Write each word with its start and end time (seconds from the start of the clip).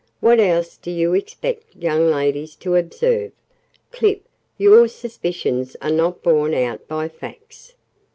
What 0.19 0.39
else 0.39 0.77
do 0.77 0.89
you 0.89 1.13
expect 1.13 1.75
young 1.75 2.09
ladies 2.09 2.55
to 2.55 2.75
observe? 2.75 3.31
Clip, 3.91 4.23
your 4.57 4.87
suspicions 4.87 5.77
are 5.79 5.91
not 5.91 6.23
borne 6.23 6.55
out 6.55 6.87
by 6.87 7.07
facts. 7.07 7.75